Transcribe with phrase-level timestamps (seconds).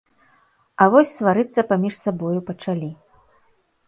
[0.85, 2.91] А вось сварыцца паміж сабою пачалі.